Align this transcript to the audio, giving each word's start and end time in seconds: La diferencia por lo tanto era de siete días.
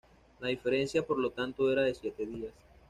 La 0.39 0.47
diferencia 0.47 1.03
por 1.05 1.19
lo 1.19 1.29
tanto 1.29 1.71
era 1.71 1.83
de 1.83 1.93
siete 1.93 2.25
días. 2.25 2.53